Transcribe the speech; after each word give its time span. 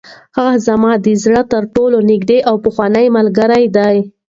هغه 0.37 0.53
زما 0.67 0.91
د 1.05 1.07
زړه 1.23 1.41
تر 1.53 1.63
ټولو 1.75 1.97
نږدې 2.09 2.39
او 2.49 2.55
پخوانۍ 2.65 3.05
ملګرې 3.17 3.65
ده. 3.75 3.87